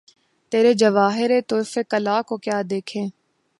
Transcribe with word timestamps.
تیرے 0.51 0.71
جواہرِ 0.81 1.31
طُرفِ 1.49 1.73
کلہ 1.91 2.17
کو 2.27 2.35
کیا 2.45 2.61
دیکھیں! 2.69 3.07